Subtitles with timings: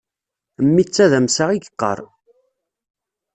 [0.65, 1.99] Mmi d tadamsa i yeqqar.